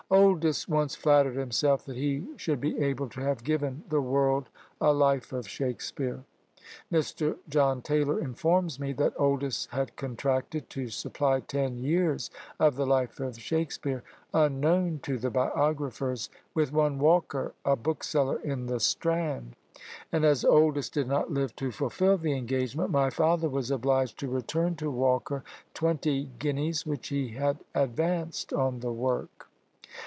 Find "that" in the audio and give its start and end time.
1.85-1.95, 8.93-9.15